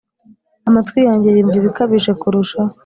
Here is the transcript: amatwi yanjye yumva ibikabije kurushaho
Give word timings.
amatwi 0.69 0.99
yanjye 1.07 1.29
yumva 1.35 1.55
ibikabije 1.61 2.11
kurushaho 2.21 2.73